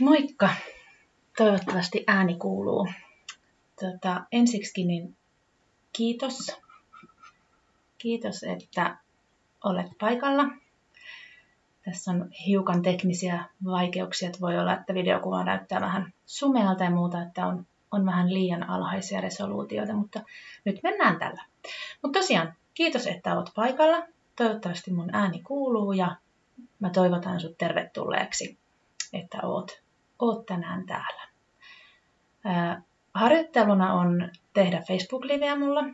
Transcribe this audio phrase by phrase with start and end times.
[0.00, 0.48] Moikka!
[1.36, 2.88] Toivottavasti ääni kuuluu.
[3.80, 5.16] Tota, ensiksi niin
[5.92, 6.56] kiitos.
[7.98, 8.96] Kiitos, että
[9.64, 10.44] olet paikalla.
[11.84, 17.22] Tässä on hiukan teknisiä vaikeuksia, että voi olla, että videokuva näyttää vähän sumealta ja muuta,
[17.22, 20.20] että on, on vähän liian alhaisia resoluutioita, mutta
[20.64, 21.44] nyt mennään tällä.
[22.02, 24.06] Mutta tosiaan, kiitos, että olet paikalla.
[24.36, 26.16] Toivottavasti mun ääni kuuluu ja
[26.80, 28.58] mä toivotan sut tervetulleeksi,
[29.12, 29.87] että oot,
[30.18, 31.28] oot tänään täällä.
[32.44, 32.82] Ää,
[33.14, 35.84] harjoitteluna on tehdä Facebook-liveä mulla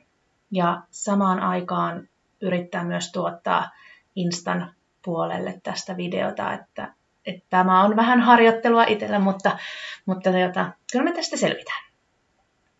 [0.51, 2.09] ja samaan aikaan
[2.41, 3.71] yrittää myös tuottaa
[4.17, 4.75] Instan
[5.05, 6.95] puolelle tästä videota, että,
[7.27, 9.59] että tämä on vähän harjoittelua itsellä, mutta,
[10.07, 11.85] mutta jota, kyllä me tästä selvitään.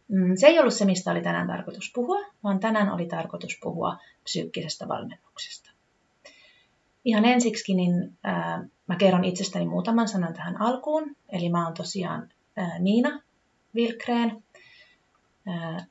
[0.09, 3.97] Mm, se ei ollut se, mistä oli tänään tarkoitus puhua, vaan tänään oli tarkoitus puhua
[4.23, 5.74] psyykkisestä valmennuksesta.
[7.05, 11.17] Ihan ensiksi niin ää, mä kerron itsestäni muutaman sanan tähän alkuun.
[11.29, 13.23] Eli mä oon tosiaan ää, Niina
[13.75, 14.45] Vilkreen.
[15.47, 15.87] Ää,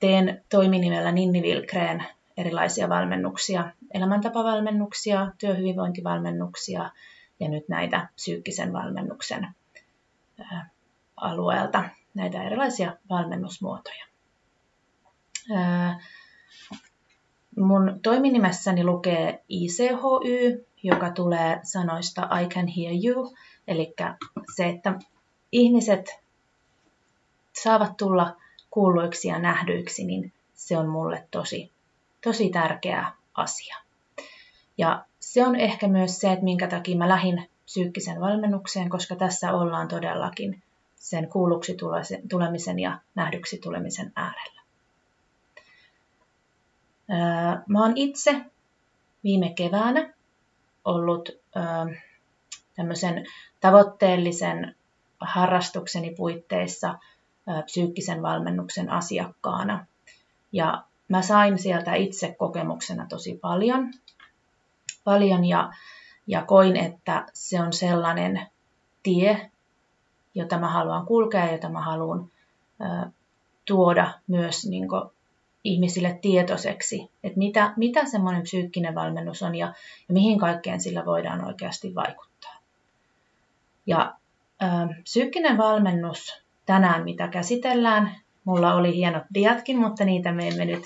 [0.00, 2.04] teen toiminimellä Ninni Vilkreen
[2.36, 6.90] erilaisia valmennuksia, elämäntapavalmennuksia, työhyvinvointivalmennuksia
[7.40, 9.54] ja nyt näitä psyykkisen valmennuksen
[10.38, 10.70] ää,
[11.16, 14.06] alueelta, näitä erilaisia valmennusmuotoja.
[15.54, 16.00] Ää,
[17.56, 23.34] Mun toiminimessäni lukee ICHY, joka tulee sanoista I can hear you,
[23.68, 23.94] eli
[24.56, 24.98] se, että
[25.52, 26.20] ihmiset
[27.62, 28.36] saavat tulla
[28.70, 31.72] kuulluiksi ja nähdyiksi, niin se on mulle tosi,
[32.24, 33.76] tosi tärkeä asia.
[34.78, 39.52] Ja se on ehkä myös se, että minkä takia mä lähdin psyykkisen valmennukseen, koska tässä
[39.52, 40.62] ollaan todellakin
[40.96, 41.76] sen kuulluksi
[42.30, 44.63] tulemisen ja nähdyksi tulemisen äärellä.
[47.68, 48.44] Mä oon itse
[49.24, 50.12] viime keväänä
[50.84, 51.28] ollut
[52.76, 53.24] tämmöisen
[53.60, 54.74] tavoitteellisen
[55.20, 56.98] harrastukseni puitteissa
[57.64, 59.86] psyykkisen valmennuksen asiakkaana.
[60.52, 63.92] Ja mä sain sieltä itse kokemuksena tosi paljon,
[65.04, 65.72] paljon ja,
[66.26, 68.46] ja koin, että se on sellainen
[69.02, 69.50] tie,
[70.34, 72.30] jota mä haluan kulkea, jota mä haluan
[73.64, 74.88] tuoda myös niin
[75.64, 79.66] ihmisille tietoiseksi, että mitä, mitä semmoinen psyykkinen valmennus on ja,
[80.08, 82.54] ja mihin kaikkeen sillä voidaan oikeasti vaikuttaa.
[83.86, 84.14] Ja
[84.62, 84.66] ö,
[85.02, 90.84] psyykkinen valmennus tänään, mitä käsitellään, mulla oli hienot diatkin, mutta niitä me emme nyt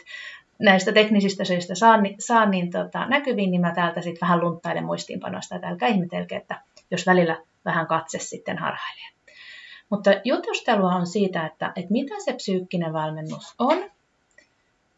[0.59, 5.55] näistä teknisistä syistä saa, saa niin tota, näkyviin, niin mä täältä sitten vähän lunttailen muistiinpanosta,
[5.55, 9.09] että älkää ihmetelkö, että jos välillä vähän katse sitten harhailee.
[9.91, 13.91] Mutta jutustelua on siitä, että, että mitä se psyykkinen valmennus on,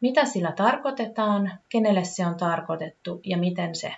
[0.00, 3.94] mitä sillä tarkoitetaan, kenelle se on tarkoitettu ja miten se,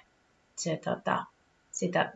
[0.56, 1.24] se tota,
[1.70, 2.12] sitä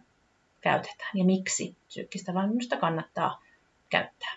[0.61, 3.43] käytetään ja miksi psyykkistä valmennusta kannattaa
[3.89, 4.33] käyttää.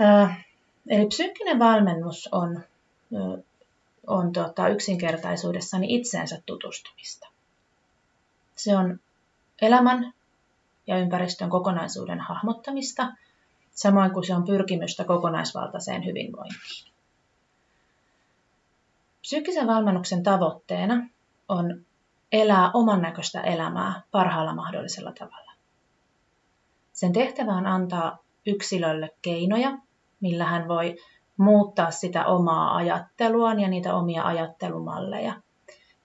[0.00, 0.28] Ö,
[0.88, 2.60] eli psyykkinen valmennus on,
[4.06, 7.28] on tota, yksinkertaisuudessani itseensä tutustumista.
[8.56, 9.00] Se on
[9.62, 10.12] elämän
[10.86, 13.12] ja ympäristön kokonaisuuden hahmottamista,
[13.70, 16.92] samoin kuin se on pyrkimystä kokonaisvaltaiseen hyvinvointiin.
[19.28, 21.08] Psyykkisen valmennuksen tavoitteena
[21.48, 21.84] on
[22.32, 25.52] elää oman näköistä elämää parhaalla mahdollisella tavalla.
[26.92, 29.78] Sen tehtävä on antaa yksilölle keinoja,
[30.20, 30.96] millä hän voi
[31.36, 35.34] muuttaa sitä omaa ajatteluaan ja niitä omia ajattelumalleja.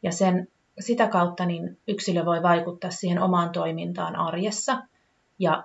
[0.04, 0.48] Ja sen,
[0.80, 4.84] sitä kautta niin yksilö voi vaikuttaa siihen omaan toimintaan arjessa
[5.40, 5.64] ja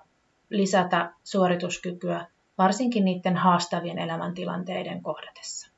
[0.50, 2.26] lisätä suorituskykyä
[2.58, 5.77] varsinkin niiden haastavien elämäntilanteiden kohdatessa.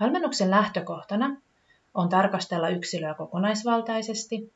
[0.00, 1.36] Valmennuksen lähtökohtana
[1.94, 4.52] on tarkastella yksilöä kokonaisvaltaisesti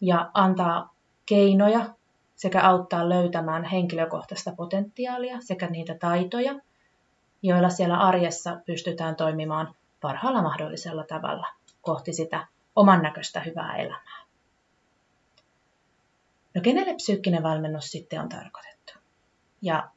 [0.00, 0.94] ja antaa
[1.26, 1.94] keinoja
[2.36, 6.54] sekä auttaa löytämään henkilökohtaista potentiaalia sekä niitä taitoja,
[7.42, 11.46] joilla siellä arjessa pystytään toimimaan parhaalla mahdollisella tavalla
[11.80, 12.46] kohti sitä
[12.76, 14.20] oman näköistä hyvää elämää.
[16.54, 18.92] No kenelle psyykkinen valmennus sitten on tarkoitettu?
[19.62, 19.90] Ja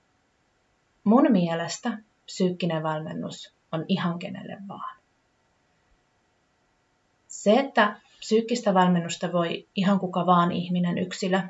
[1.03, 4.95] mun mielestä psyykkinen valmennus on ihan kenelle vaan.
[7.27, 11.41] Se, että psyykkistä valmennusta voi ihan kuka vaan ihminen, yksilö,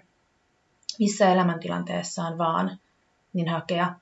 [1.00, 2.80] missä elämäntilanteessaan vaan,
[3.34, 3.96] niin hakea.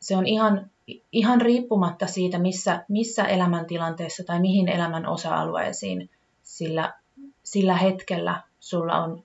[0.00, 0.70] Se on ihan,
[1.12, 6.10] ihan riippumatta siitä, missä, missä elämäntilanteessa tai mihin elämän osa-alueisiin
[6.42, 6.94] sillä,
[7.44, 9.24] sillä hetkellä sulla on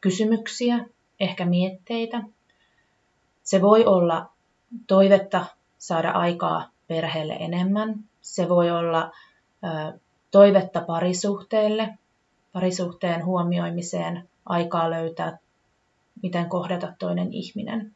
[0.00, 0.86] kysymyksiä,
[1.20, 2.22] ehkä mietteitä.
[3.42, 4.30] Se voi olla
[4.86, 5.46] toivetta
[5.78, 7.94] saada aikaa perheelle enemmän.
[8.20, 9.12] Se voi olla
[10.30, 11.98] toivetta parisuhteelle
[12.52, 15.38] parisuhteen huomioimiseen, aikaa löytää,
[16.22, 17.94] miten kohdata toinen ihminen.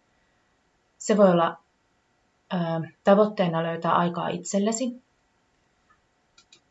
[0.99, 1.57] Se voi olla
[3.05, 5.03] tavoitteena löytää aikaa itsellesi.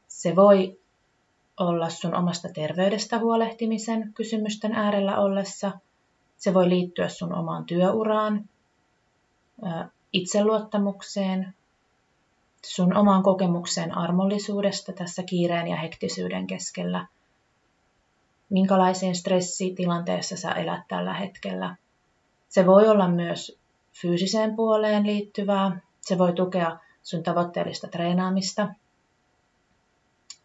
[0.07, 0.79] Se voi
[1.57, 5.71] olla sun omasta terveydestä huolehtimisen kysymysten äärellä ollessa.
[6.37, 8.49] Se voi liittyä sun omaan työuraan,
[10.13, 11.53] itseluottamukseen,
[12.65, 17.07] sun omaan kokemukseen armollisuudesta tässä kiireen ja hektisyyden keskellä.
[18.49, 21.75] Minkälaiseen stressitilanteessa sä elät tällä hetkellä.
[22.49, 23.57] Se voi olla myös
[24.01, 25.79] fyysiseen puoleen liittyvää.
[26.01, 28.67] Se voi tukea sun tavoitteellista treenaamista.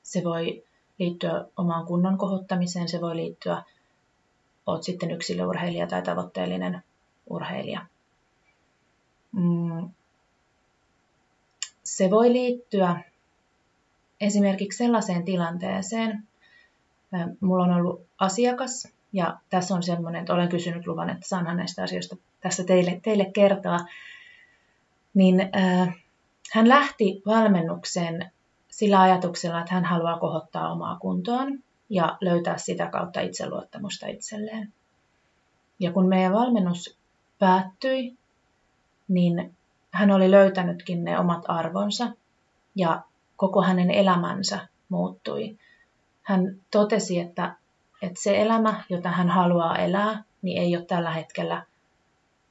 [0.02, 0.64] Se voi
[0.98, 3.62] liittyä omaan kunnon kohottamiseen, se voi liittyä,
[4.66, 6.82] oot sitten yksilöurheilija tai tavoitteellinen
[7.30, 7.86] urheilija.
[9.32, 9.90] Mm.
[11.82, 13.00] Se voi liittyä
[14.20, 16.28] esimerkiksi sellaiseen tilanteeseen,
[17.40, 21.82] mulla on ollut asiakas, ja tässä on semmoinen, että olen kysynyt luvan, että saanhan näistä
[21.82, 23.78] asioista tässä teille, teille kertoa,
[25.14, 25.94] niin äh,
[26.52, 28.32] hän lähti valmennukseen
[28.70, 34.72] sillä ajatuksella, että hän haluaa kohottaa omaa kuntoaan ja löytää sitä kautta itseluottamusta itselleen.
[35.78, 36.98] Ja kun meidän valmennus
[37.38, 38.16] päättyi,
[39.12, 39.56] niin
[39.90, 42.12] hän oli löytänytkin ne omat arvonsa
[42.74, 43.02] ja
[43.36, 45.58] koko hänen elämänsä muuttui.
[46.22, 47.56] Hän totesi, että,
[48.02, 51.66] että se elämä, jota hän haluaa elää, niin ei ole tällä hetkellä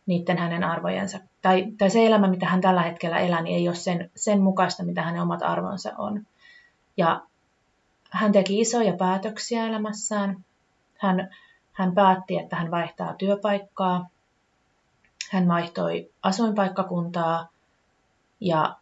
[0.05, 1.19] niiden hänen arvojensa.
[1.41, 4.83] Tai, tai se elämä, mitä hän tällä hetkellä elää, niin ei ole sen, sen mukaista,
[4.83, 6.25] mitä hänen omat arvonsa on.
[6.97, 7.21] Ja
[8.11, 10.45] hän teki isoja päätöksiä elämässään.
[10.97, 11.29] Hän,
[11.71, 14.09] hän päätti, että hän vaihtaa työpaikkaa.
[15.29, 17.47] Hän vaihtoi asuinpaikkakuntaa.
[18.39, 18.75] Ja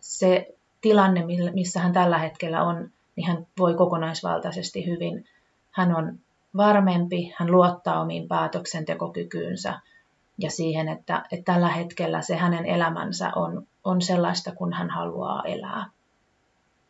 [0.00, 5.26] se tilanne, missä hän tällä hetkellä on, niin hän voi kokonaisvaltaisesti hyvin.
[5.70, 6.18] Hän on
[6.56, 9.78] varmempi, hän luottaa omiin päätöksentekokykyynsä–
[10.38, 15.42] ja siihen, että, että tällä hetkellä se hänen elämänsä on, on sellaista, kun hän haluaa
[15.44, 15.86] elää.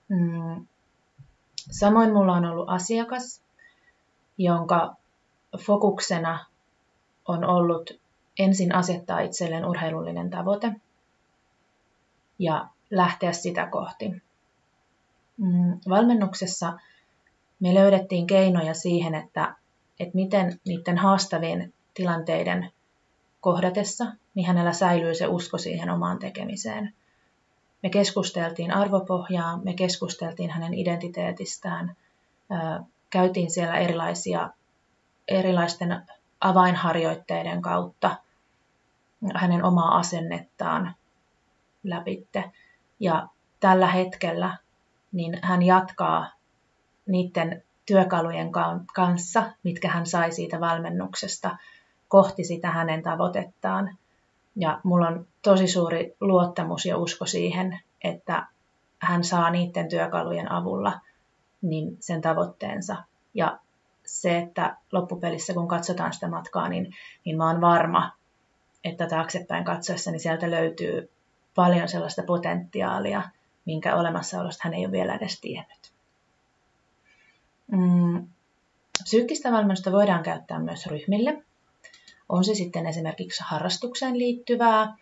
[0.08, 0.66] Mm.
[1.70, 3.42] Samoin mulla on ollut asiakas,
[4.38, 4.96] jonka
[5.58, 6.44] fokuksena
[7.28, 7.90] on ollut
[8.38, 10.72] ensin asettaa itselleen urheilullinen tavoite
[12.38, 14.22] ja lähteä sitä kohti.
[15.36, 15.80] Mm.
[15.88, 16.78] Valmennuksessa
[17.60, 19.54] me löydettiin keinoja siihen, että,
[20.00, 22.70] että miten niiden haastavien tilanteiden
[23.40, 24.04] kohdatessa,
[24.34, 26.94] niin hänellä säilyy se usko siihen omaan tekemiseen.
[27.82, 31.96] Me keskusteltiin arvopohjaa, me keskusteltiin hänen identiteetistään,
[33.10, 34.50] käytiin siellä erilaisia,
[35.28, 36.02] erilaisten
[36.42, 38.16] avainharjoitteiden kautta
[39.34, 40.94] hänen omaa asennettaan
[41.82, 42.52] läpitte.
[43.00, 43.28] Ja
[43.60, 44.56] tällä hetkellä
[45.12, 46.30] niin hän jatkaa
[47.06, 48.50] niiden työkalujen
[48.94, 51.56] kanssa, mitkä hän sai siitä valmennuksesta,
[52.08, 53.98] kohti sitä hänen tavoitettaan.
[54.56, 58.46] Ja mulla on tosi suuri luottamus ja usko siihen, että
[58.98, 61.00] hän saa niiden työkalujen avulla
[61.62, 62.96] niin sen tavoitteensa.
[63.34, 63.58] Ja
[64.06, 66.94] se, että loppupelissä kun katsotaan sitä matkaa, niin,
[67.24, 68.12] niin mä oon varma,
[68.84, 71.10] että taaksepäin katsoessa niin sieltä löytyy
[71.54, 73.22] paljon sellaista potentiaalia,
[73.64, 75.92] minkä olemassaolosta hän ei ole vielä edes tiennyt.
[77.70, 78.28] Mm.
[79.02, 81.42] Psyykkistä valmennusta voidaan käyttää myös ryhmille.
[82.28, 84.96] On se sitten esimerkiksi harrastukseen liittyvää,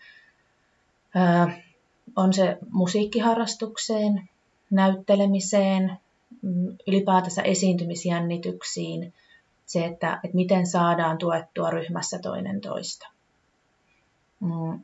[2.17, 4.29] on se musiikkiharrastukseen,
[4.71, 5.99] näyttelemiseen,
[6.87, 9.15] ylipäätänsä esiintymisjännityksiin,
[9.67, 13.09] se, että, että miten saadaan tuettua ryhmässä toinen toista.
[14.41, 14.81] Mm.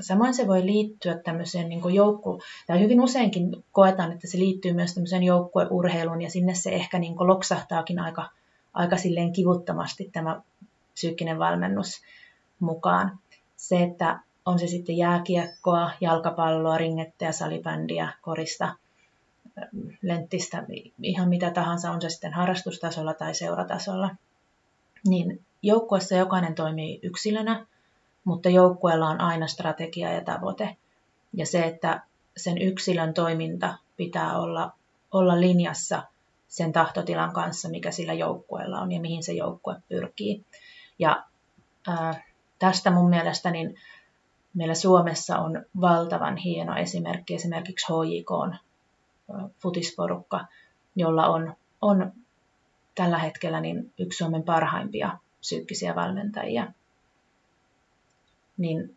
[0.00, 4.94] Samoin se voi liittyä tämmöiseen niin joukku, tai hyvin useinkin koetaan, että se liittyy myös
[4.94, 8.30] tämmöiseen joukkueurheiluun, ja sinne se ehkä niin loksahtaakin aika,
[8.74, 10.42] aika silleen kivuttomasti tämä
[10.92, 12.02] psyykkinen valmennus
[12.60, 13.18] mukaan.
[13.56, 18.74] Se, että on se sitten jääkiekkoa, jalkapalloa, ringettä salibändiä, korista,
[20.02, 20.64] lenttistä,
[21.02, 24.10] ihan mitä tahansa, on se sitten harrastustasolla tai seuratasolla,
[25.08, 27.66] niin joukkueessa jokainen toimii yksilönä,
[28.24, 30.76] mutta joukkueella on aina strategia ja tavoite.
[31.32, 32.02] Ja se, että
[32.36, 34.72] sen yksilön toiminta pitää olla,
[35.12, 36.02] olla linjassa
[36.48, 40.44] sen tahtotilan kanssa, mikä sillä joukkueella on ja mihin se joukkue pyrkii.
[40.98, 41.24] Ja
[41.88, 42.22] ää,
[42.58, 43.80] tästä mun mielestä niin
[44.54, 48.60] meillä Suomessa on valtavan hieno esimerkki, esimerkiksi HJK
[49.58, 50.44] futisporukka,
[50.96, 52.12] jolla on, on
[52.94, 56.72] tällä hetkellä niin yksi Suomen parhaimpia psyykkisiä valmentajia.
[58.56, 58.96] Niin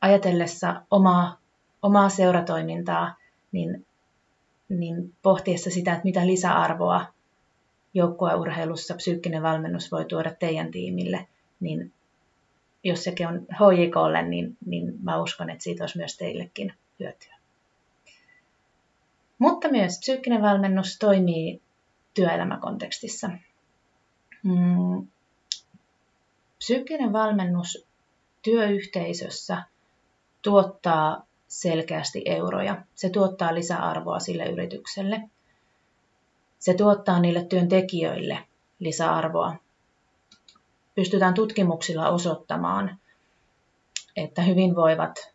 [0.00, 1.38] ajatellessa omaa,
[1.82, 3.14] omaa seuratoimintaa,
[3.52, 3.86] niin,
[4.68, 7.06] niin pohtiessa sitä, että mitä lisäarvoa
[7.94, 11.28] joukkueurheilussa psyykkinen valmennus voi tuoda teidän tiimille,
[11.60, 11.92] niin
[12.84, 17.41] jos sekin on HJKlle, niin, niin mä uskon, että siitä olisi myös teillekin hyötyä.
[19.42, 21.62] Mutta myös psyykkinen valmennus toimii
[22.14, 23.30] työelämäkontekstissa.
[24.42, 25.06] Mm.
[26.58, 27.86] Psyykkinen valmennus
[28.42, 29.62] työyhteisössä
[30.42, 32.82] tuottaa selkeästi euroja.
[32.94, 35.20] Se tuottaa lisäarvoa sille yritykselle.
[36.58, 38.38] Se tuottaa niille työntekijöille
[38.78, 39.56] lisäarvoa.
[40.94, 42.98] Pystytään tutkimuksilla osoittamaan,
[44.16, 45.32] että hyvinvoivat,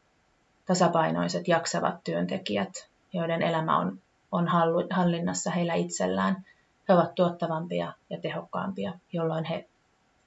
[0.65, 4.47] tasapainoiset, jaksavat työntekijät, joiden elämä on, on
[4.89, 6.45] hallinnassa heillä itsellään,
[6.89, 9.69] he ovat tuottavampia ja tehokkaampia, jolloin he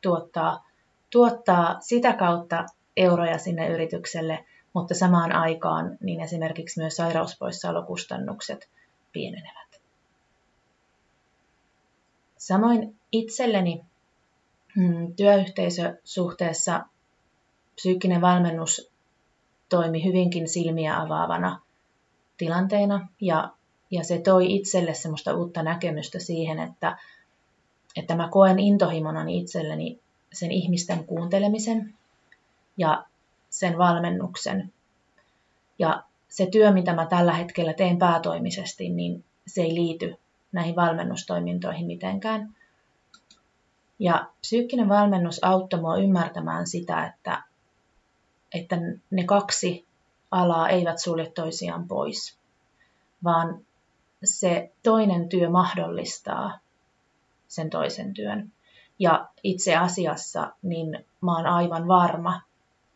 [0.00, 0.68] tuottaa,
[1.10, 8.68] tuottaa sitä kautta euroja sinne yritykselle, mutta samaan aikaan niin esimerkiksi myös sairauspoissaolokustannukset
[9.12, 9.80] pienenevät.
[12.38, 13.84] Samoin itselleni
[14.76, 16.84] mm, työyhteisösuhteessa
[17.74, 18.90] psyykkinen valmennus
[19.68, 21.60] toimi hyvinkin silmiä avaavana
[22.40, 23.52] tilanteena ja,
[23.90, 26.98] ja se toi itselle semmoista uutta näkemystä siihen, että,
[27.96, 30.00] että mä koen intohimonani itselleni
[30.32, 31.94] sen ihmisten kuuntelemisen
[32.76, 33.04] ja
[33.50, 34.72] sen valmennuksen.
[35.78, 40.14] Ja se työ, mitä mä tällä hetkellä teen päätoimisesti, niin se ei liity
[40.52, 42.56] näihin valmennustoimintoihin mitenkään.
[43.98, 47.42] Ja psyykkinen valmennus auttoi mua ymmärtämään sitä, että,
[48.54, 48.76] että
[49.10, 49.89] ne kaksi
[50.30, 52.38] alaa eivät sulje toisiaan pois,
[53.24, 53.60] vaan
[54.24, 56.58] se toinen työ mahdollistaa
[57.48, 58.52] sen toisen työn.
[58.98, 62.40] Ja itse asiassa niin mä oon aivan varma,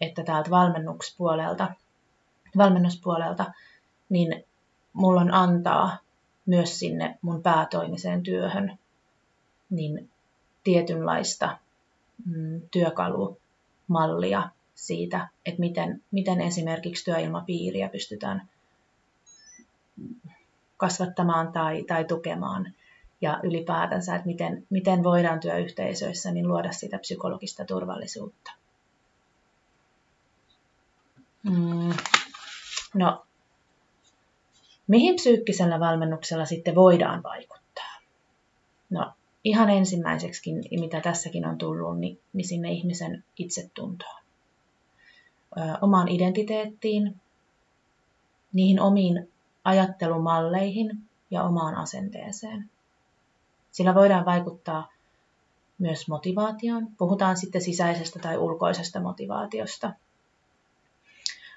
[0.00, 1.72] että täältä valmennuspuolelta,
[2.56, 3.52] valmennuspuolelta
[4.08, 4.44] niin
[4.92, 5.96] mulla on antaa
[6.46, 8.78] myös sinne mun päätoimiseen työhön
[9.70, 10.10] niin
[10.64, 11.58] tietynlaista
[12.26, 18.48] mm, työkalumallia siitä, että miten, miten esimerkiksi työilmapiiriä pystytään
[20.76, 22.72] kasvattamaan tai, tai tukemaan
[23.20, 28.52] ja ylipäätänsä, että miten, miten voidaan työyhteisöissä niin luoda sitä psykologista turvallisuutta.
[31.42, 31.92] Mm,
[32.94, 33.26] no,
[34.86, 38.00] mihin psyykkisellä valmennuksella sitten voidaan vaikuttaa?
[38.90, 39.12] No,
[39.44, 44.23] ihan ensimmäiseksikin, mitä tässäkin on tullut, niin, niin sinne ihmisen itsetuntoon.
[45.80, 47.20] Omaan identiteettiin,
[48.52, 49.32] niihin omiin
[49.64, 50.98] ajattelumalleihin
[51.30, 52.70] ja omaan asenteeseen.
[53.70, 54.88] Sillä voidaan vaikuttaa
[55.78, 56.88] myös motivaatioon.
[56.98, 59.92] Puhutaan sitten sisäisestä tai ulkoisesta motivaatiosta.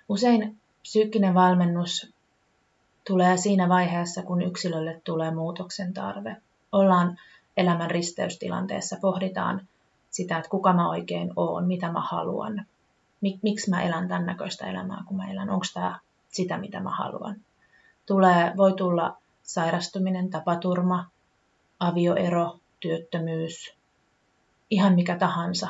[0.10, 2.14] Usein psyykkinen valmennus
[3.08, 6.38] tulee siinä vaiheessa, kun yksilölle tulee muutoksen tarve.
[6.72, 7.20] Ollaan
[7.58, 9.68] elämän risteystilanteessa, pohditaan
[10.10, 12.66] sitä, että kuka mä oikein oon, mitä mä haluan,
[13.22, 17.36] miksi mä elän tämän näköistä elämää, kun mä elän, onko tämä sitä, mitä mä haluan.
[18.06, 21.10] Tulee, voi tulla sairastuminen, tapaturma,
[21.80, 23.76] avioero, työttömyys,
[24.70, 25.68] ihan mikä tahansa,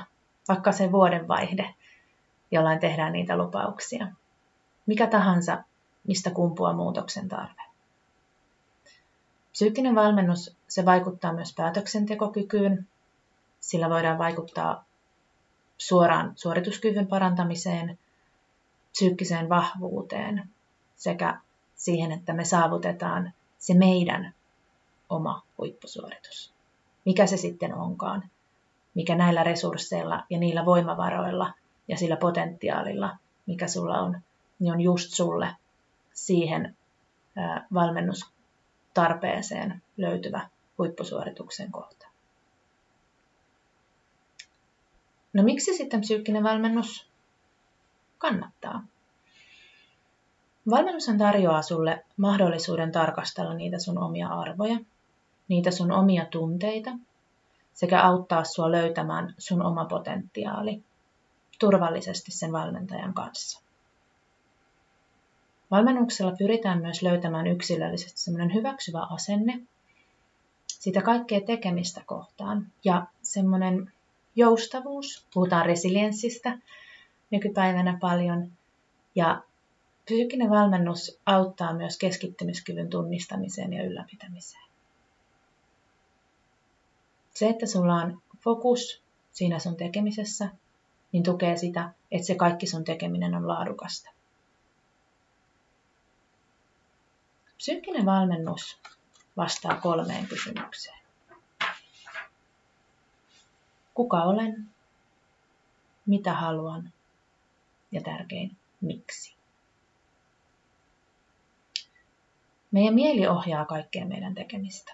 [0.48, 1.76] vaikka se vuodenvaihde,
[2.52, 4.08] jollain tehdään niitä lupauksia.
[4.86, 5.64] Mikä tahansa,
[6.08, 7.62] mistä kumpuaa muutoksen tarve.
[9.52, 12.88] Psyykkinen valmennus, se vaikuttaa myös päätöksentekokykyyn.
[13.60, 14.86] Sillä voidaan vaikuttaa
[15.78, 18.00] suoraan suorituskyvyn parantamiseen,
[18.92, 20.50] psyykkiseen vahvuuteen
[20.96, 21.40] sekä
[21.76, 24.34] siihen, että me saavutetaan se meidän
[25.10, 26.54] oma huippusuoritus.
[27.06, 28.24] Mikä se sitten onkaan,
[28.94, 31.54] mikä näillä resursseilla ja niillä voimavaroilla
[31.88, 34.22] ja sillä potentiaalilla, mikä sulla on,
[34.60, 35.56] niin on just sulle
[36.14, 36.78] siihen
[37.74, 41.97] valmennustarpeeseen löytyvä huippusuorituksen kohta.
[45.38, 47.10] No miksi sitten psyykkinen valmennus
[48.18, 48.84] kannattaa?
[50.70, 54.80] Valmennushan tarjoaa sulle mahdollisuuden tarkastella niitä sun omia arvoja,
[55.48, 56.92] niitä sun omia tunteita
[57.74, 60.84] sekä auttaa sua löytämään sun oma potentiaali
[61.60, 63.62] turvallisesti sen valmentajan kanssa.
[65.72, 69.62] Valmennuksella pyritään myös löytämään yksilöllisesti semmoinen hyväksyvä asenne
[70.68, 73.92] sitä kaikkea tekemistä kohtaan ja semmoinen
[74.38, 76.58] joustavuus, puhutaan resilienssistä
[77.32, 78.52] nykypäivänä paljon
[79.16, 79.44] ja
[80.08, 84.64] Psyykkinen valmennus auttaa myös keskittymiskyvyn tunnistamiseen ja ylläpitämiseen.
[87.34, 89.02] Se, että sulla on fokus
[89.32, 90.50] siinä sun tekemisessä,
[91.12, 94.10] niin tukee sitä, että se kaikki sun tekeminen on laadukasta.
[97.58, 98.78] Psyykkinen valmennus
[99.38, 101.07] vastaa kolmeen kysymykseen.
[103.98, 104.70] Kuka olen,
[106.06, 106.94] mitä haluan
[107.92, 109.36] ja tärkein, miksi.
[112.72, 114.94] Meidän mieli ohjaa kaikkea meidän tekemistä.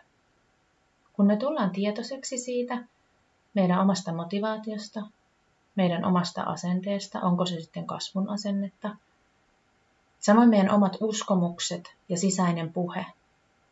[1.13, 2.83] Kun me tullaan tietoiseksi siitä,
[3.53, 5.01] meidän omasta motivaatiosta,
[5.75, 8.95] meidän omasta asenteesta, onko se sitten kasvun asennetta,
[10.19, 13.05] samoin meidän omat uskomukset ja sisäinen puhe,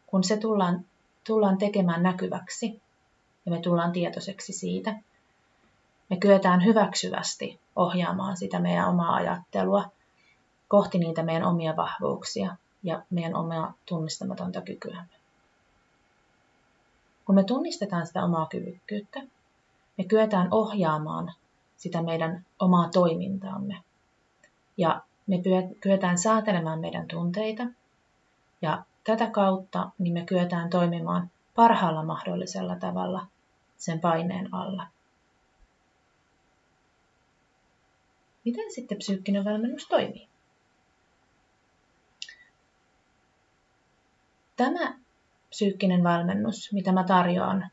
[0.07, 0.85] kun se tullaan,
[1.27, 2.81] tullaan tekemään näkyväksi
[3.45, 4.95] ja me tullaan tietoiseksi siitä,
[6.11, 9.91] me kyetään hyväksyvästi ohjaamaan sitä meidän omaa ajattelua
[10.67, 15.15] kohti niitä meidän omia vahvuuksia ja meidän omaa tunnistamatonta kykyämme.
[17.25, 19.19] Kun me tunnistetaan sitä omaa kyvykkyyttä,
[19.97, 21.33] me kyetään ohjaamaan
[21.77, 23.81] sitä meidän omaa toimintaamme.
[24.77, 25.37] Ja me
[25.81, 27.63] kyetään säätelemään meidän tunteita
[28.61, 33.27] ja tätä kautta niin me kyetään toimimaan parhaalla mahdollisella tavalla
[33.77, 34.87] sen paineen alla.
[38.45, 40.27] Miten sitten psyykkinen valmennus toimii?
[44.57, 44.99] Tämä
[45.49, 47.69] psyykkinen valmennus, mitä mä tarjoan,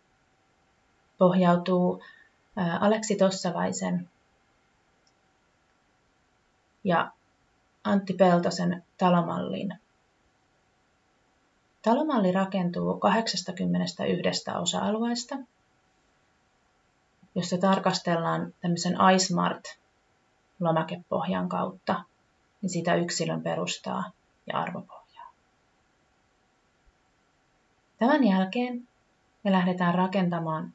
[1.18, 2.02] pohjautuu
[2.80, 4.10] Aleksi Tossavaisen
[6.84, 7.12] ja
[7.84, 9.74] Antti Peltosen talomalliin.
[11.82, 14.02] Talomalli rakentuu 81
[14.60, 15.36] osa-alueesta,
[17.34, 19.78] jossa tarkastellaan tämmöisen iSmart
[20.60, 22.04] lomakepohjan kautta
[22.62, 24.10] niin sitä yksilön perustaa
[24.46, 25.32] ja arvopohjaa.
[27.98, 28.88] Tämän jälkeen
[29.44, 30.74] me lähdetään rakentamaan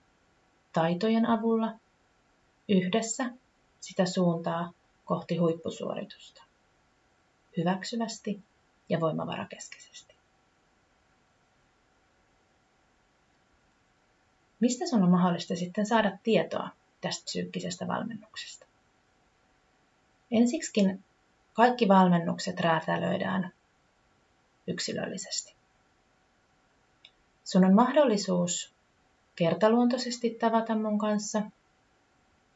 [0.73, 1.73] taitojen avulla
[2.69, 3.31] yhdessä
[3.79, 4.71] sitä suuntaa
[5.05, 6.43] kohti huippusuoritusta.
[7.57, 8.43] Hyväksyvästi
[8.89, 10.15] ja voimavarakeskeisesti.
[14.59, 16.69] Mistä sun on mahdollista sitten saada tietoa
[17.01, 18.65] tästä psyykkisestä valmennuksesta?
[20.33, 21.03] Ensiksikin
[21.53, 23.53] kaikki valmennukset räätälöidään
[24.67, 25.55] yksilöllisesti.
[27.43, 28.73] Sun on mahdollisuus
[29.35, 31.41] kertaluontoisesti tavata mun kanssa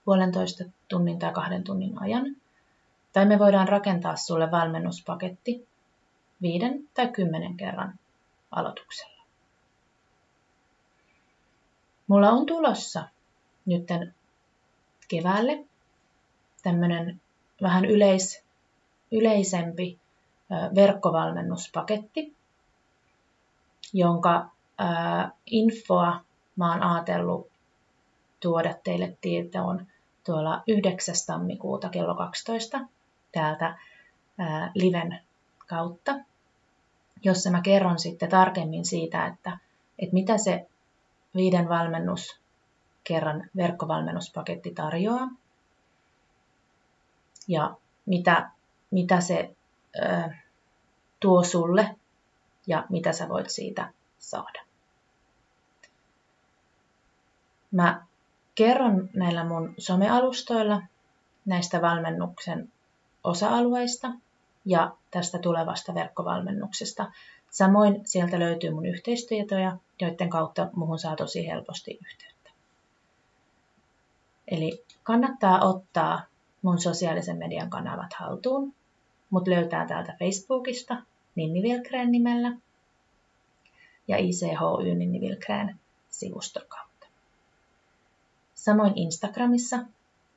[0.05, 2.35] puolentoista tunnin tai kahden tunnin ajan.
[3.13, 5.67] Tai me voidaan rakentaa sulle valmennuspaketti
[6.41, 7.99] viiden tai kymmenen kerran
[8.51, 9.23] aloituksella.
[12.07, 13.07] Mulla on tulossa
[13.65, 14.15] nytten
[15.07, 15.65] keväälle
[16.63, 17.21] tämmöinen
[17.61, 18.43] vähän yleis,
[19.11, 19.99] yleisempi
[20.75, 22.35] verkkovalmennuspaketti,
[23.93, 24.49] jonka
[25.45, 26.19] infoa
[26.55, 27.47] mä oon ajatellut
[28.39, 29.87] tuoda teille tietoon
[30.25, 31.15] tuolla 9.
[31.27, 32.79] tammikuuta kello 12
[33.31, 33.77] täältä
[34.37, 35.19] ää, liven
[35.67, 36.15] kautta,
[37.23, 39.57] jossa mä kerron sitten tarkemmin siitä, että,
[39.99, 40.67] että mitä se
[41.35, 42.39] viiden valmennus
[43.03, 45.27] kerran verkkovalmennuspaketti tarjoaa
[47.47, 48.51] ja mitä,
[48.91, 49.55] mitä se
[49.99, 50.29] ö,
[51.19, 51.95] tuo sulle
[52.67, 54.61] ja mitä sä voit siitä saada.
[57.71, 58.05] Mä
[58.55, 60.81] kerron näillä mun somealustoilla
[61.45, 62.71] näistä valmennuksen
[63.23, 64.11] osa-alueista
[64.65, 67.11] ja tästä tulevasta verkkovalmennuksesta.
[67.49, 72.49] Samoin sieltä löytyy mun yhteistietoja, joiden kautta muhun saa tosi helposti yhteyttä.
[74.47, 76.21] Eli kannattaa ottaa
[76.67, 78.73] mun sosiaalisen median kanavat haltuun.
[79.29, 80.97] Mut löytää täältä Facebookista
[81.35, 82.51] Ninni Vilkreen nimellä
[84.07, 87.07] ja ICHY Ninni Vilkreen sivuston kautta.
[88.53, 89.79] Samoin Instagramissa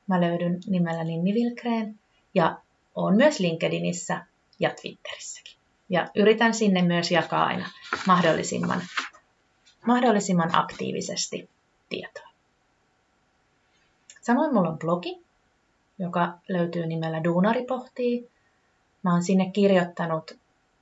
[0.07, 1.99] mä löydyn nimellä Ninni Vilkreen
[2.35, 2.59] ja
[2.95, 4.27] on myös LinkedInissä
[4.61, 5.55] ja Twitterissäkin.
[5.89, 7.71] Ja yritän sinne myös jakaa aina
[8.07, 8.83] mahdollisimman,
[9.87, 11.49] mahdollisimman aktiivisesti
[11.89, 12.29] tietoa.
[14.21, 15.30] Samoin mulla on blogi,
[16.01, 18.31] joka löytyy nimellä Duunari pohtii.
[19.03, 20.39] Mä oon sinne kirjoittanut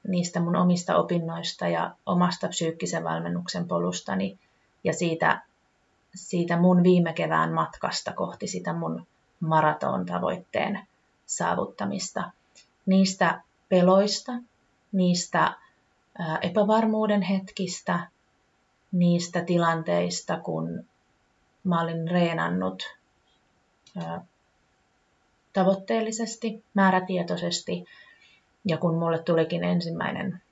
[0.09, 4.39] niistä mun omista opinnoista ja omasta psyykkisen valmennuksen polustani
[4.85, 5.43] ja siitä,
[6.15, 9.07] siitä mun viime kevään matkasta kohti sitä mun
[9.41, 10.87] maraton tavoitteen
[11.27, 12.31] saavuttamista.
[12.87, 14.33] Niistä peloista,
[14.93, 15.55] niistä
[16.43, 18.09] epävarmuuden hetkistä,
[18.93, 20.85] niistä tilanteista, kun
[21.65, 22.97] mä olin reenannut
[25.59, 27.85] tavoitteellisesti, määrätietoisesti.
[28.65, 30.43] Ja kun mulle tulikin ensimmäinen,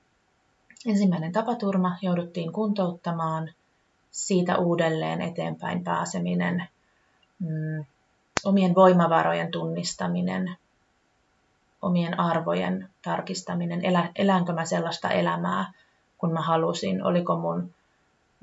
[0.87, 3.49] ensimmäinen tapaturma, jouduttiin kuntouttamaan,
[4.11, 6.67] siitä uudelleen eteenpäin pääseminen,
[7.39, 7.85] mm,
[8.43, 10.57] omien voimavarojen tunnistaminen,
[11.81, 15.71] omien arvojen tarkistaminen, elä, elänkö mä sellaista elämää,
[16.17, 17.73] kun mä halusin, oliko mun,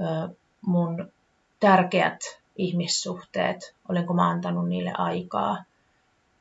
[0.01, 0.35] ö,
[0.67, 1.13] mun
[1.61, 2.21] tärkeät
[2.57, 5.65] ihmissuhteet, olinko mä antanut niille aikaa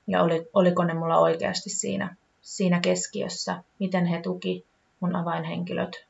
[0.07, 4.65] ja oli, oliko ne mulla oikeasti siinä, siinä keskiössä, miten he tuki
[4.99, 6.05] mun avainhenkilöt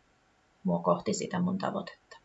[0.63, 2.17] mua kohti sitä mun tavoitetta.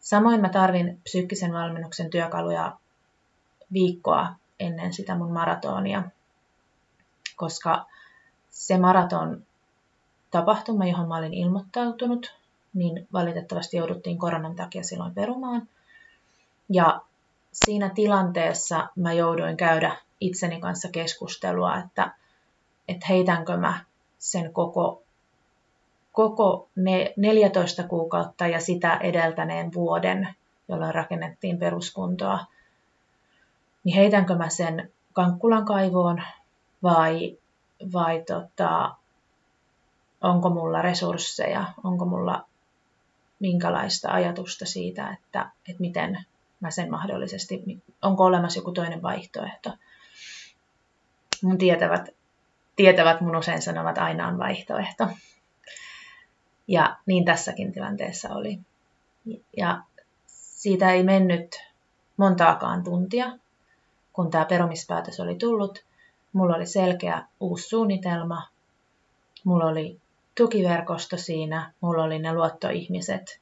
[0.00, 2.78] Samoin mä tarvin psyykkisen valmennuksen työkaluja
[3.72, 6.02] viikkoa ennen sitä mun maratonia,
[7.36, 7.86] koska
[8.50, 9.42] se maraton
[10.30, 12.34] tapahtuma, johon mä olin ilmoittautunut,
[12.74, 15.68] niin valitettavasti jouduttiin koronan takia silloin perumaan.
[16.68, 17.00] Ja
[17.52, 22.14] siinä tilanteessa mä jouduin käydä itseni kanssa keskustelua, että,
[22.88, 23.84] että heitänkö mä
[24.18, 25.02] sen koko,
[26.12, 30.28] koko ne 14 kuukautta ja sitä edeltäneen vuoden,
[30.68, 32.46] jolloin rakennettiin peruskuntoa,
[33.84, 36.22] niin heitänkö mä sen Kankkulan kaivoon
[36.82, 37.38] vai,
[37.92, 38.94] vai tota,
[40.20, 42.44] onko mulla resursseja, onko mulla
[43.40, 46.24] minkälaista ajatusta siitä, että, että miten
[46.60, 49.70] mä sen mahdollisesti, onko olemassa joku toinen vaihtoehto.
[51.42, 52.08] Mun tietävät,
[52.76, 55.08] tietävät mun usein sanovat, aina on vaihtoehto.
[56.68, 58.58] Ja niin tässäkin tilanteessa oli.
[59.56, 59.82] Ja
[60.26, 61.56] siitä ei mennyt
[62.16, 63.38] montaakaan tuntia,
[64.12, 65.84] kun tämä perumispäätös oli tullut.
[66.32, 68.48] Mulla oli selkeä uusi suunnitelma.
[69.44, 70.00] Mulla oli
[70.36, 71.72] tukiverkosto siinä.
[71.80, 73.40] Mulla oli ne luottoihmiset,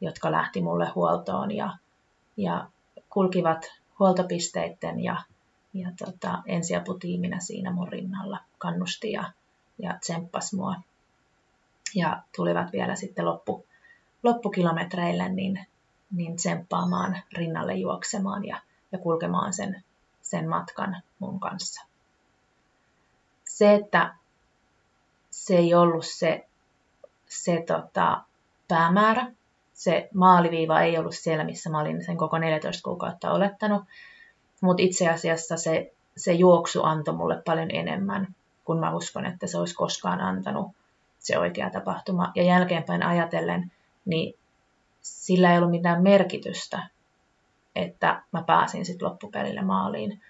[0.00, 1.76] jotka lähti mulle huoltoon ja,
[2.36, 2.66] ja
[3.10, 5.16] kulkivat huoltopisteiden ja,
[5.80, 9.32] ja tota, ensiaputiiminä siinä mun rinnalla, kannusti ja,
[9.78, 10.74] ja tsemppas mua.
[11.94, 13.66] Ja tulivat vielä sitten loppu,
[14.22, 15.66] loppukilometreille niin,
[16.12, 18.60] niin tsemppaamaan rinnalle juoksemaan ja,
[18.92, 19.84] ja kulkemaan sen,
[20.22, 21.86] sen matkan mun kanssa.
[23.44, 24.14] Se, että
[25.30, 26.48] se ei ollut se,
[27.26, 28.22] se tota,
[28.68, 29.32] päämäärä.
[29.74, 33.84] Se maaliviiva ei ollut siellä, missä mä olin sen koko 14 kuukautta olettanut.
[34.60, 39.58] Mutta itse asiassa se, se juoksu antoi mulle paljon enemmän kuin mä uskon, että se
[39.58, 40.70] olisi koskaan antanut
[41.18, 42.32] se oikea tapahtuma.
[42.34, 43.72] Ja jälkeenpäin ajatellen,
[44.04, 44.34] niin
[45.00, 46.88] sillä ei ollut mitään merkitystä,
[47.76, 50.20] että mä pääsin sitten loppupelille maaliin,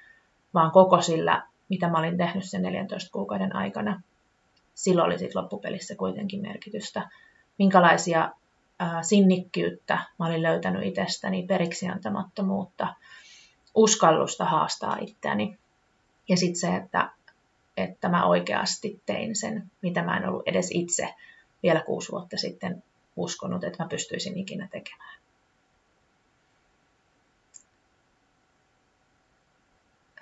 [0.54, 4.02] vaan koko sillä, mitä mä olin tehnyt sen 14 kuukauden aikana,
[4.74, 7.08] sillä oli sitten loppupelissä kuitenkin merkitystä.
[7.58, 8.32] Minkälaisia
[9.02, 12.94] sinnikkyyttä mä olin löytänyt itsestäni, periksiantamattomuutta,
[13.78, 15.58] uskallusta haastaa itseäni.
[16.28, 17.10] Ja sitten se, että,
[17.76, 21.14] että mä oikeasti tein sen, mitä mä en ollut edes itse
[21.62, 22.82] vielä kuusi vuotta sitten
[23.16, 25.18] uskonut, että mä pystyisin ikinä tekemään.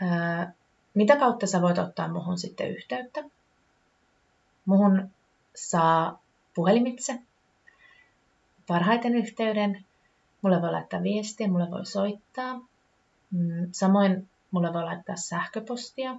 [0.00, 0.52] Ää,
[0.94, 3.24] mitä kautta sä voit ottaa muhun sitten yhteyttä?
[4.64, 5.10] Muhun
[5.54, 6.22] saa
[6.54, 7.18] puhelimitse
[8.66, 9.84] parhaiten yhteyden.
[10.42, 12.60] Mulle voi laittaa viestiä, mulle voi soittaa.
[13.36, 16.16] Mm, samoin mulle voi laittaa sähköpostia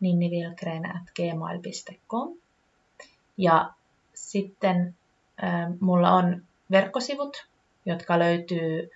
[0.00, 2.34] ninnivilkreen.gmail.com.
[3.36, 3.72] Ja
[4.14, 4.94] sitten
[5.80, 7.46] mulla on verkkosivut,
[7.86, 8.90] jotka löytyy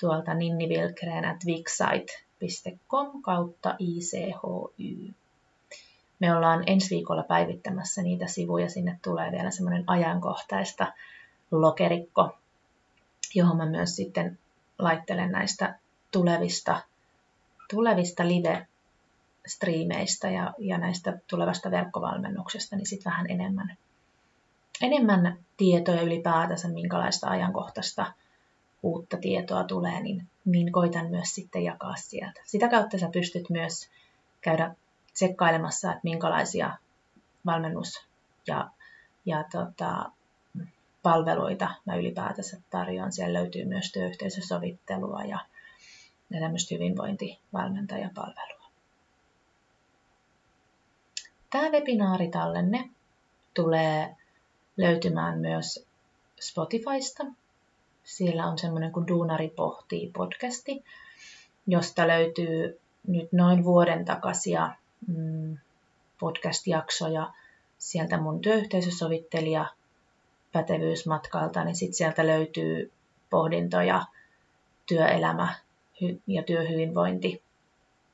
[0.00, 5.14] tuolta ninnivilkreen.wixsite.com kautta ICHY.
[6.20, 8.68] Me ollaan ensi viikolla päivittämässä niitä sivuja.
[8.68, 10.92] Sinne tulee vielä semmoinen ajankohtaista
[11.50, 12.36] lokerikko,
[13.34, 14.38] johon mä myös sitten
[14.78, 15.78] laittelen näistä
[16.10, 16.82] tulevista,
[17.70, 23.76] tulevista live-striimeistä ja, ja näistä tulevasta verkkovalmennuksesta, niin sitten vähän enemmän,
[24.80, 28.12] enemmän tietoja ylipäätänsä, minkälaista ajankohtaista
[28.82, 32.40] uutta tietoa tulee, niin, niin koitan myös sitten jakaa sieltä.
[32.44, 33.88] Sitä kautta sä pystyt myös
[34.40, 34.74] käydä
[35.12, 36.78] tsekkailemassa, että minkälaisia
[37.46, 38.06] valmennus-
[38.46, 38.70] ja,
[39.26, 40.10] ja tota,
[41.02, 43.12] palveluita mä ylipäätänsä tarjoan.
[43.12, 45.38] Siellä löytyy myös työyhteisösovittelua ja,
[46.30, 48.64] ja tämmöistä hyvinvointivalmentajapalvelua.
[51.50, 52.90] Tämä webinaaritallenne
[53.54, 54.16] tulee
[54.76, 55.86] löytymään myös
[56.40, 57.24] Spotifysta.
[58.04, 60.84] Siellä on semmoinen kuin Duunari pohtii podcasti,
[61.66, 64.70] josta löytyy nyt noin vuoden takaisia
[65.06, 65.58] mm,
[66.18, 67.32] podcast-jaksoja
[67.78, 69.66] sieltä mun työyhteisösovittelija
[70.52, 72.92] pätevyysmatkalta, niin sitten sieltä löytyy
[73.30, 74.04] pohdintoja
[74.86, 75.54] työelämä
[76.26, 77.42] ja työhyvinvointi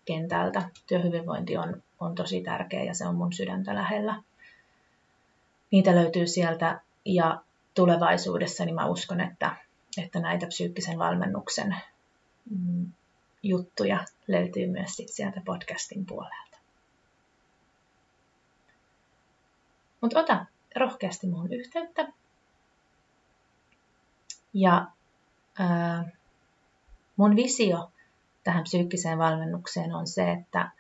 [0.04, 0.68] kentältä.
[0.86, 4.22] Työhyvinvointi on, on tosi tärkeä ja se on mun sydäntä lähellä.
[5.70, 7.42] Niitä löytyy sieltä ja
[7.74, 9.56] tulevaisuudessa niin mä uskon, että,
[9.98, 11.76] että näitä psyykkisen valmennuksen
[12.50, 12.86] mm,
[13.42, 16.58] juttuja löytyy myös sit sieltä podcastin puolelta.
[20.00, 22.12] Mutta ota rohkeasti muun yhteyttä.
[24.54, 24.86] Ja
[25.58, 26.08] ää,
[27.20, 27.90] Mun visio
[28.44, 30.70] tähän psyykkiseen valmennukseen on se, että,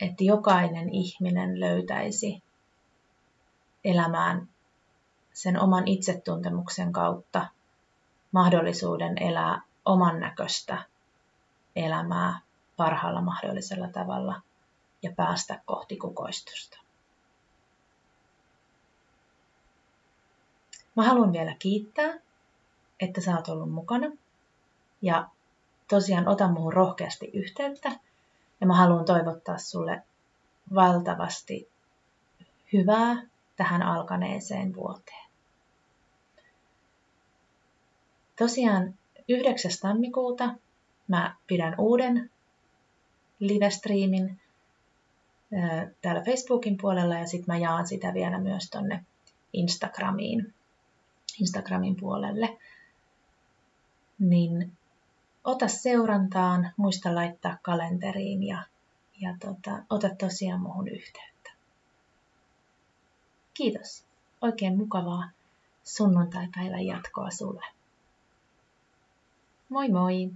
[0.00, 2.42] että jokainen ihminen löytäisi
[3.84, 4.48] elämään
[5.32, 7.46] sen oman itsetuntemuksen kautta
[8.32, 10.84] mahdollisuuden elää oman näköistä
[11.76, 12.40] elämää
[12.76, 14.42] parhaalla mahdollisella tavalla
[15.02, 16.78] ja päästä kohti kukoistusta.
[20.94, 22.14] Mä haluan vielä kiittää,
[23.00, 24.23] että sä oot ollut mukana
[25.04, 25.28] ja
[25.88, 27.92] tosiaan ota muuhun rohkeasti yhteyttä
[28.60, 30.02] ja mä haluan toivottaa sulle
[30.74, 31.68] valtavasti
[32.72, 33.22] hyvää
[33.56, 35.24] tähän alkaneeseen vuoteen.
[38.38, 38.94] Tosiaan
[39.28, 39.70] 9.
[39.82, 40.54] tammikuuta
[41.08, 42.30] mä pidän uuden
[43.38, 44.40] live-striimin
[46.02, 49.04] täällä Facebookin puolella ja sitten mä jaan sitä vielä myös tonne
[49.52, 50.54] Instagramiin,
[51.40, 52.58] Instagramin puolelle.
[54.18, 54.72] Niin
[55.44, 58.62] ota seurantaan, muista laittaa kalenteriin ja,
[59.20, 61.50] ja tota, ota tosiaan muuhun yhteyttä.
[63.54, 64.04] Kiitos.
[64.40, 65.30] Oikein mukavaa
[65.84, 67.66] sunnuntai-päivän jatkoa sulle.
[69.68, 70.30] Moi moi!